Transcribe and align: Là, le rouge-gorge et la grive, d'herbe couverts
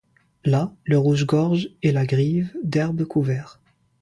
Là, 0.45 0.73
le 0.83 0.97
rouge-gorge 0.97 1.69
et 1.83 1.91
la 1.91 2.07
grive, 2.07 2.51
d'herbe 2.63 3.05
couverts 3.05 3.61